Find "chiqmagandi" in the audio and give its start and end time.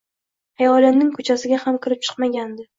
2.09-2.69